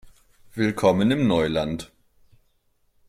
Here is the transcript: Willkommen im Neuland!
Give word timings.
Willkommen 0.55 1.11
im 1.11 1.27
Neuland! 1.27 1.91